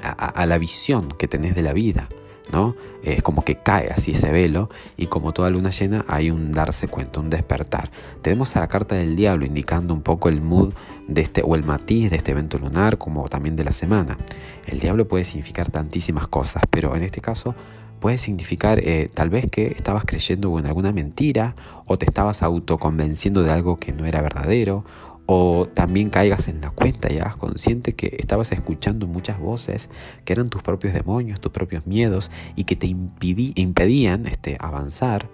a 0.00 0.46
la 0.46 0.58
visión 0.58 1.08
que 1.08 1.26
tenés 1.26 1.56
de 1.56 1.62
la 1.62 1.72
vida, 1.72 2.08
¿no? 2.52 2.74
Es 3.02 3.22
como 3.22 3.44
que 3.44 3.56
cae 3.56 3.90
así 3.90 4.12
ese 4.12 4.30
velo 4.32 4.68
y 4.96 5.06
como 5.06 5.32
toda 5.32 5.50
luna 5.50 5.70
llena 5.70 6.04
hay 6.08 6.30
un 6.30 6.52
darse 6.52 6.88
cuenta, 6.88 7.20
un 7.20 7.30
despertar. 7.30 7.90
Tenemos 8.22 8.56
a 8.56 8.60
la 8.60 8.68
carta 8.68 8.94
del 8.94 9.16
diablo 9.16 9.46
indicando 9.46 9.94
un 9.94 10.02
poco 10.02 10.28
el 10.28 10.40
mood 10.40 10.72
de 11.06 11.22
este 11.22 11.42
o 11.44 11.54
el 11.54 11.64
matiz 11.64 12.10
de 12.10 12.16
este 12.16 12.32
evento 12.32 12.58
lunar 12.58 12.98
como 12.98 13.28
también 13.28 13.56
de 13.56 13.64
la 13.64 13.72
semana. 13.72 14.18
El 14.66 14.80
diablo 14.80 15.06
puede 15.08 15.24
significar 15.24 15.70
tantísimas 15.70 16.28
cosas, 16.28 16.62
pero 16.70 16.94
en 16.96 17.02
este 17.02 17.20
caso 17.20 17.54
puede 17.98 18.18
significar 18.18 18.78
eh, 18.80 19.10
tal 19.12 19.30
vez 19.30 19.46
que 19.50 19.68
estabas 19.68 20.04
creyendo 20.04 20.58
en 20.58 20.66
alguna 20.66 20.92
mentira 20.92 21.56
o 21.86 21.98
te 21.98 22.06
estabas 22.06 22.42
autoconvenciendo 22.42 23.42
de 23.42 23.50
algo 23.50 23.76
que 23.76 23.92
no 23.92 24.06
era 24.06 24.22
verdadero 24.22 24.84
o 25.30 25.68
también 25.68 26.08
caigas 26.08 26.48
en 26.48 26.62
la 26.62 26.70
cuenta 26.70 27.12
y 27.12 27.18
hagas 27.18 27.36
consciente 27.36 27.92
que 27.92 28.16
estabas 28.18 28.50
escuchando 28.50 29.06
muchas 29.06 29.38
voces 29.38 29.90
que 30.24 30.32
eran 30.32 30.48
tus 30.48 30.62
propios 30.62 30.94
demonios, 30.94 31.38
tus 31.38 31.52
propios 31.52 31.86
miedos 31.86 32.30
y 32.56 32.64
que 32.64 32.76
te 32.76 32.86
impedían 32.86 34.24
este, 34.24 34.56
avanzar 34.58 35.28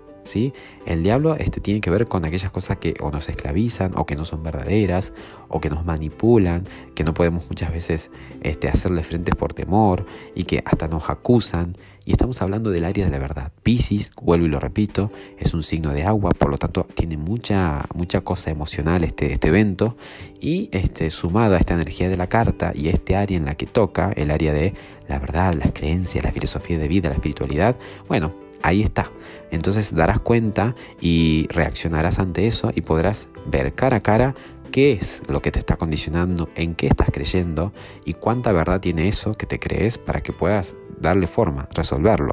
El 0.87 1.03
diablo 1.03 1.37
este, 1.37 1.61
tiene 1.61 1.81
que 1.81 1.91
ver 1.91 2.07
con 2.07 2.25
aquellas 2.25 2.51
cosas 2.51 2.79
que 2.79 2.95
o 3.01 3.11
nos 3.11 3.29
esclavizan 3.29 3.93
o 3.97 4.07
que 4.07 4.17
no 4.17 4.25
son 4.25 4.43
verdaderas 4.43 5.13
o 5.49 5.61
que 5.61 5.71
nos 5.71 5.85
manipulan, 5.85 6.65
que 6.95 7.05
no 7.05 7.15
podemos 7.15 7.49
muchas 7.49 7.73
veces 7.73 8.11
este, 8.43 8.69
hacerle 8.69 9.03
frente 9.03 9.33
por 9.35 9.55
temor 9.55 10.07
y 10.35 10.45
que 10.45 10.63
hasta 10.65 10.89
nos 10.89 11.11
acusan. 11.11 11.77
Y 12.07 12.13
estamos 12.13 12.43
hablando 12.43 12.71
del 12.71 12.85
área 12.85 13.05
de 13.05 13.11
la 13.11 13.19
verdad. 13.19 13.53
Pisces, 13.63 14.13
vuelvo 14.21 14.47
y 14.47 14.49
lo 14.49 14.61
repito, 14.61 15.11
es 15.39 15.55
un 15.55 15.63
signo 15.63 15.93
de 15.93 16.05
agua, 16.05 16.33
por 16.33 16.51
lo 16.51 16.59
tanto 16.59 16.87
tiene 16.95 17.17
mucha, 17.17 17.87
mucha 17.95 18.21
cosa 18.21 18.51
emocional 18.51 19.05
este, 19.05 19.33
este 19.33 19.49
evento 19.49 19.97
y 20.41 20.69
este, 20.73 21.11
sumado 21.11 21.55
a 21.55 21.59
esta 21.59 21.75
energía 21.75 22.09
de 22.09 22.17
la 22.17 22.29
carta 22.29 22.73
y 22.75 22.89
este 22.89 23.17
área 23.17 23.37
en 23.37 23.47
la 23.47 23.55
que 23.55 23.67
toca, 23.67 24.13
el 24.17 24.31
área 24.31 24.53
de 24.53 24.75
la 25.09 25.19
verdad, 25.19 25.55
las 25.55 25.73
creencias, 25.73 26.25
la 26.25 26.33
filosofía 26.33 26.79
de 26.79 26.89
vida, 26.89 27.09
la 27.09 27.15
espiritualidad, 27.15 27.77
bueno, 28.09 28.44
ahí 28.65 28.83
está. 28.83 29.13
Entonces 29.51 29.95
darás 29.95 30.19
cuenta 30.19 30.75
y 31.01 31.47
reaccionarás 31.51 32.19
ante 32.19 32.47
eso 32.47 32.73
y 32.75 32.81
podrás 32.81 33.29
ver 33.47 33.75
cara 33.75 33.99
a 33.99 34.03
cara 34.03 34.35
qué 34.73 34.93
es 34.93 35.23
lo 35.29 35.41
que 35.43 35.53
te 35.53 35.59
está 35.59 35.77
condicionando, 35.77 36.49
en 36.57 36.75
qué 36.75 36.89
estás 36.89 37.09
creyendo 37.13 37.73
y 38.05 38.15
cuánta 38.15 38.51
verdad 38.53 38.81
tiene 38.81 39.07
eso 39.07 39.33
que 39.33 39.47
te 39.47 39.61
crees 39.61 39.99
para 39.99 40.23
que 40.23 40.33
puedas 40.33 40.75
darle 40.99 41.27
forma, 41.27 41.69
resolverlo. 41.73 42.33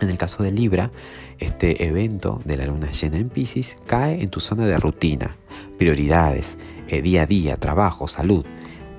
En 0.00 0.10
el 0.10 0.16
caso 0.16 0.42
de 0.42 0.52
Libra, 0.52 0.90
este 1.38 1.86
evento 1.86 2.40
de 2.44 2.56
la 2.56 2.66
luna 2.66 2.90
llena 2.92 3.18
en 3.18 3.28
Pisces 3.28 3.76
cae 3.86 4.22
en 4.22 4.30
tu 4.30 4.40
zona 4.40 4.64
de 4.66 4.78
rutina, 4.78 5.36
prioridades, 5.76 6.56
eh, 6.88 7.02
día 7.02 7.22
a 7.22 7.26
día, 7.26 7.56
trabajo, 7.56 8.06
salud. 8.06 8.44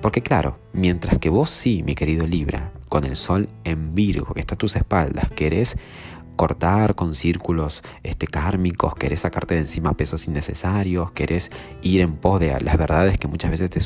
Porque 0.00 0.20
claro, 0.20 0.58
mientras 0.74 1.18
que 1.18 1.30
vos 1.30 1.48
sí, 1.48 1.82
mi 1.82 1.94
querido 1.94 2.26
Libra, 2.26 2.72
con 2.90 3.04
el 3.04 3.16
sol 3.16 3.48
en 3.64 3.94
Virgo 3.94 4.34
que 4.34 4.40
está 4.40 4.54
a 4.54 4.58
tus 4.58 4.76
espaldas, 4.76 5.30
querés 5.30 5.76
cortar 6.36 6.94
con 6.94 7.14
círculos 7.14 7.82
este, 8.02 8.26
kármicos, 8.26 8.94
querés 8.94 9.20
sacarte 9.20 9.54
de 9.54 9.60
encima 9.60 9.94
pesos 9.94 10.26
innecesarios, 10.26 11.12
querés 11.12 11.50
ir 11.82 12.00
en 12.00 12.16
pos 12.16 12.40
de 12.40 12.58
las 12.60 12.76
verdades 12.76 13.18
que 13.18 13.28
muchas 13.28 13.50
veces 13.50 13.70
te, 13.70 13.80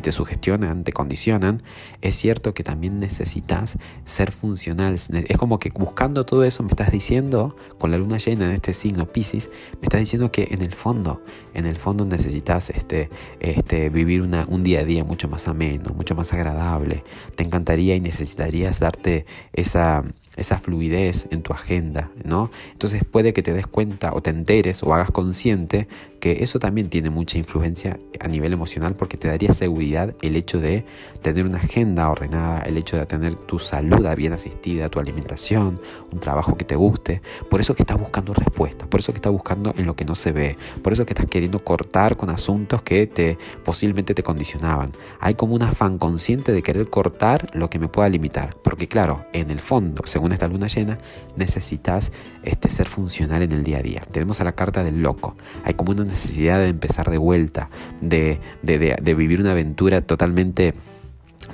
te 0.00 0.12
sugestionan, 0.12 0.84
te 0.84 0.92
condicionan, 0.92 1.62
es 2.00 2.16
cierto 2.16 2.54
que 2.54 2.64
también 2.64 2.98
necesitas 2.98 3.78
ser 4.04 4.32
funcional. 4.32 4.94
Es 4.94 5.38
como 5.38 5.58
que 5.58 5.70
buscando 5.70 6.24
todo 6.24 6.44
eso 6.44 6.62
me 6.62 6.70
estás 6.70 6.90
diciendo, 6.90 7.56
con 7.78 7.90
la 7.90 7.98
luna 7.98 8.18
llena 8.18 8.46
en 8.46 8.52
este 8.52 8.74
signo 8.74 9.06
Pisces, 9.06 9.50
me 9.74 9.82
estás 9.82 10.00
diciendo 10.00 10.32
que 10.32 10.48
en 10.50 10.62
el 10.62 10.72
fondo, 10.74 11.22
en 11.54 11.66
el 11.66 11.76
fondo 11.76 12.04
necesitas 12.04 12.70
este, 12.70 13.10
este, 13.40 13.88
vivir 13.90 14.22
una, 14.22 14.44
un 14.48 14.62
día 14.62 14.80
a 14.80 14.84
día 14.84 15.04
mucho 15.04 15.28
más 15.28 15.48
ameno, 15.48 15.92
mucho 15.94 16.14
más 16.14 16.32
agradable. 16.32 17.04
Te 17.36 17.44
encantaría 17.44 17.94
y 17.94 18.00
necesitarías 18.00 18.80
darte 18.80 19.26
esa 19.52 20.04
esa 20.36 20.58
fluidez 20.58 21.26
en 21.30 21.42
tu 21.42 21.52
agenda, 21.52 22.10
¿no? 22.24 22.50
Entonces 22.72 23.02
puede 23.04 23.32
que 23.32 23.42
te 23.42 23.52
des 23.52 23.66
cuenta 23.66 24.12
o 24.14 24.22
te 24.22 24.30
enteres 24.30 24.82
o 24.82 24.94
hagas 24.94 25.10
consciente 25.10 25.88
que 26.20 26.42
eso 26.42 26.58
también 26.58 26.88
tiene 26.88 27.10
mucha 27.10 27.38
influencia 27.38 27.98
a 28.20 28.28
nivel 28.28 28.52
emocional 28.52 28.94
porque 28.98 29.16
te 29.16 29.28
daría 29.28 29.52
seguridad 29.52 30.14
el 30.22 30.36
hecho 30.36 30.60
de 30.60 30.84
tener 31.22 31.46
una 31.46 31.58
agenda 31.58 32.08
ordenada, 32.10 32.60
el 32.62 32.76
hecho 32.76 32.96
de 32.96 33.06
tener 33.06 33.34
tu 33.34 33.58
salud 33.58 34.06
bien 34.16 34.32
asistida, 34.32 34.88
tu 34.88 35.00
alimentación, 35.00 35.80
un 36.12 36.20
trabajo 36.20 36.56
que 36.56 36.64
te 36.64 36.76
guste. 36.76 37.22
Por 37.50 37.60
eso 37.60 37.74
que 37.74 37.82
estás 37.82 37.98
buscando 37.98 38.34
respuestas, 38.34 38.86
por 38.88 39.00
eso 39.00 39.12
que 39.12 39.18
estás 39.18 39.32
buscando 39.32 39.74
en 39.76 39.86
lo 39.86 39.96
que 39.96 40.04
no 40.04 40.14
se 40.14 40.32
ve, 40.32 40.56
por 40.82 40.92
eso 40.92 41.04
que 41.06 41.12
estás 41.12 41.26
queriendo 41.26 41.64
cortar 41.64 42.16
con 42.16 42.30
asuntos 42.30 42.82
que 42.82 43.06
te 43.06 43.38
posiblemente 43.64 44.14
te 44.14 44.22
condicionaban. 44.22 44.92
Hay 45.20 45.34
como 45.34 45.54
un 45.54 45.62
afán 45.62 45.98
consciente 45.98 46.52
de 46.52 46.62
querer 46.62 46.88
cortar 46.88 47.48
lo 47.54 47.70
que 47.70 47.78
me 47.78 47.88
pueda 47.88 48.08
limitar, 48.08 48.56
porque 48.62 48.88
claro, 48.88 49.26
en 49.32 49.50
el 49.50 49.60
fondo, 49.60 50.02
según 50.04 50.25
esta 50.32 50.48
luna 50.48 50.66
llena, 50.66 50.98
necesitas 51.36 52.12
este, 52.42 52.70
ser 52.70 52.88
funcional 52.88 53.42
en 53.42 53.52
el 53.52 53.62
día 53.62 53.78
a 53.78 53.82
día. 53.82 54.02
Tenemos 54.10 54.40
a 54.40 54.44
la 54.44 54.52
carta 54.52 54.84
del 54.84 55.02
loco. 55.02 55.36
Hay 55.64 55.74
como 55.74 55.92
una 55.92 56.04
necesidad 56.04 56.58
de 56.58 56.68
empezar 56.68 57.10
de 57.10 57.18
vuelta, 57.18 57.70
de, 58.00 58.40
de 58.62 59.14
vivir 59.14 59.40
una 59.40 59.52
aventura 59.52 60.00
totalmente 60.00 60.74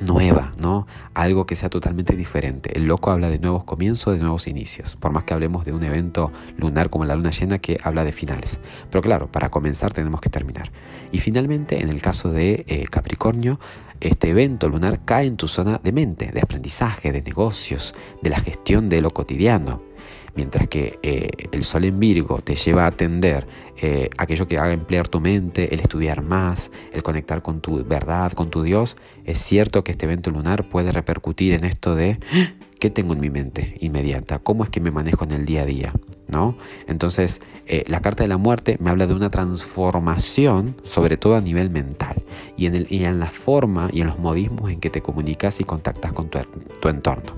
nueva, 0.00 0.50
¿no? 0.58 0.86
Algo 1.14 1.46
que 1.46 1.54
sea 1.54 1.70
totalmente 1.70 2.16
diferente. 2.16 2.76
El 2.76 2.86
loco 2.86 3.10
habla 3.10 3.28
de 3.28 3.38
nuevos 3.38 3.64
comienzos, 3.64 4.14
de 4.14 4.20
nuevos 4.20 4.46
inicios, 4.46 4.96
por 4.96 5.12
más 5.12 5.24
que 5.24 5.34
hablemos 5.34 5.64
de 5.64 5.72
un 5.72 5.82
evento 5.82 6.32
lunar 6.56 6.90
como 6.90 7.04
la 7.04 7.14
luna 7.14 7.30
llena 7.30 7.58
que 7.58 7.78
habla 7.82 8.04
de 8.04 8.12
finales. 8.12 8.58
Pero 8.90 9.02
claro, 9.02 9.30
para 9.30 9.48
comenzar 9.48 9.92
tenemos 9.92 10.20
que 10.20 10.30
terminar. 10.30 10.72
Y 11.10 11.18
finalmente, 11.18 11.82
en 11.82 11.88
el 11.88 12.00
caso 12.00 12.30
de 12.30 12.64
eh, 12.66 12.84
Capricornio, 12.90 13.60
este 14.00 14.30
evento 14.30 14.68
lunar 14.68 15.04
cae 15.04 15.26
en 15.26 15.36
tu 15.36 15.46
zona 15.46 15.80
de 15.82 15.92
mente, 15.92 16.32
de 16.32 16.40
aprendizaje, 16.40 17.12
de 17.12 17.22
negocios, 17.22 17.94
de 18.22 18.30
la 18.30 18.40
gestión 18.40 18.88
de 18.88 19.00
lo 19.00 19.10
cotidiano. 19.10 19.82
Mientras 20.34 20.68
que 20.68 20.98
eh, 21.02 21.30
el 21.52 21.62
sol 21.64 21.84
en 21.84 22.00
Virgo 22.00 22.40
te 22.42 22.54
lleva 22.54 22.84
a 22.84 22.88
atender 22.88 23.46
eh, 23.76 24.08
aquello 24.16 24.46
que 24.46 24.58
haga 24.58 24.72
emplear 24.72 25.08
tu 25.08 25.20
mente, 25.20 25.74
el 25.74 25.80
estudiar 25.80 26.22
más, 26.22 26.70
el 26.92 27.02
conectar 27.02 27.42
con 27.42 27.60
tu 27.60 27.84
verdad, 27.84 28.32
con 28.32 28.50
tu 28.50 28.62
Dios, 28.62 28.96
es 29.24 29.40
cierto 29.40 29.84
que 29.84 29.92
este 29.92 30.06
evento 30.06 30.30
lunar 30.30 30.68
puede 30.68 30.92
repercutir 30.92 31.52
en 31.54 31.64
esto 31.64 31.94
de 31.94 32.18
¡Ah! 32.32 32.52
¿qué 32.82 32.90
tengo 32.90 33.12
en 33.12 33.20
mi 33.20 33.30
mente 33.30 33.76
inmediata? 33.78 34.40
¿Cómo 34.40 34.64
es 34.64 34.70
que 34.70 34.80
me 34.80 34.90
manejo 34.90 35.22
en 35.22 35.30
el 35.30 35.44
día 35.44 35.62
a 35.62 35.66
día? 35.66 35.92
¿No? 36.26 36.56
Entonces, 36.88 37.40
eh, 37.66 37.84
la 37.86 38.00
carta 38.00 38.24
de 38.24 38.28
la 38.28 38.38
muerte 38.38 38.76
me 38.80 38.90
habla 38.90 39.06
de 39.06 39.14
una 39.14 39.30
transformación, 39.30 40.74
sobre 40.82 41.16
todo 41.16 41.36
a 41.36 41.40
nivel 41.40 41.70
mental, 41.70 42.24
y 42.56 42.66
en, 42.66 42.74
el, 42.74 42.88
y 42.90 43.04
en 43.04 43.20
la 43.20 43.28
forma 43.28 43.88
y 43.92 44.00
en 44.00 44.08
los 44.08 44.18
modismos 44.18 44.72
en 44.72 44.80
que 44.80 44.90
te 44.90 45.00
comunicas 45.00 45.60
y 45.60 45.64
contactas 45.64 46.12
con 46.12 46.28
tu, 46.28 46.40
tu 46.80 46.88
entorno. 46.88 47.34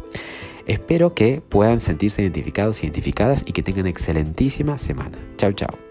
Espero 0.66 1.14
que 1.14 1.42
puedan 1.46 1.80
sentirse 1.80 2.22
identificados, 2.22 2.82
identificadas 2.82 3.44
y 3.46 3.52
que 3.52 3.62
tengan 3.62 3.86
excelentísima 3.86 4.78
semana. 4.78 5.18
Chao, 5.36 5.52
chao. 5.52 5.83